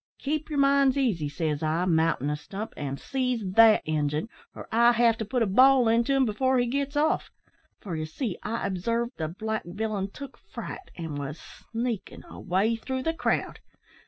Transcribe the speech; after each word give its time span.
"`Keep 0.19 0.49
your 0.49 0.57
minds 0.57 0.97
easy,' 0.97 1.29
says 1.29 1.61
I, 1.61 1.85
mountin' 1.85 2.31
a 2.31 2.35
stump, 2.35 2.73
`an' 2.73 2.97
seize 2.99 3.43
that 3.51 3.83
Injun, 3.85 4.29
or 4.55 4.67
I'll 4.71 4.93
have 4.93 5.15
to 5.19 5.25
put 5.25 5.43
a 5.43 5.45
ball 5.45 5.87
into 5.87 6.11
him 6.15 6.25
before 6.25 6.57
he 6.57 6.65
gits 6.65 6.95
off' 6.97 7.29
for, 7.79 7.95
ye 7.95 8.05
see, 8.05 8.35
I 8.41 8.65
obsarved 8.65 9.17
the 9.17 9.27
black 9.27 9.61
villain 9.63 10.09
took 10.09 10.37
fright, 10.39 10.89
and 10.97 11.19
was 11.19 11.39
sneakin' 11.71 12.23
away 12.25 12.77
through 12.77 13.03
the 13.03 13.13
crowd. 13.13 13.59